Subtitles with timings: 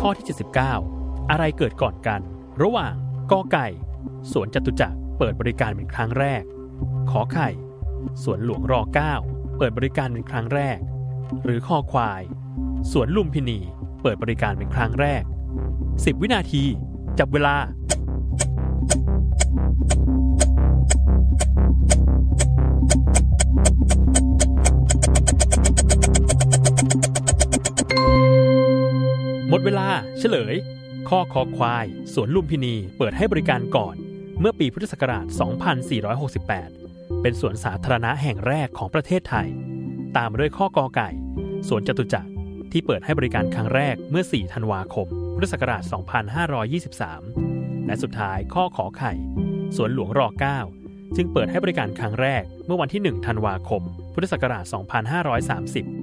[0.00, 0.26] ข้อที่
[0.80, 2.20] 79 อะไรเกิดก่อนกัน
[2.62, 2.94] ระหว่าง
[3.30, 3.68] กอไก่
[4.32, 6.42] สวนจตุจักรเปิดบริการเป็นครั้งแรก
[7.10, 7.48] ขอไข่
[8.22, 8.80] สวนหลวงรอ
[9.20, 10.78] 9เปิดบริการเป็นครั้งแรก
[11.44, 12.22] หรือคอควาย
[12.92, 13.58] สวนลุมพินี
[14.02, 15.22] เปิดบริการเป็นครั้งแรก
[15.76, 16.64] 10 วินาที
[17.18, 17.56] จับเวลา
[29.50, 29.88] หมดเวลา
[30.18, 30.54] เฉลย
[31.08, 33.96] ข้อคอควายสวนลุมพินีเปิดให้บริการก่อน
[34.40, 35.26] เมื่อปีพุทธศักราช
[36.44, 39.48] 2468 เป็นสวนสาธารณะแห่งแรกของประเทศไทย
[40.16, 41.10] ตามมาด้วยข้อกอไก่
[41.68, 42.30] สวนจตุจักร
[42.72, 45.82] ที่เปิดให้บริการครั้งแรกเมื่อ 4 ธันวาคม พุทธศักราช
[47.04, 49.12] 2523 และสุดท้ายข้อขอไข่
[49.76, 50.26] สวนหลวงรอ
[50.72, 53.82] 9 จึงเปิดให้บริการครั้งแรกเมื่อวันที่ 1 ธันวาคม
[54.14, 55.97] พุทธศักราช 2530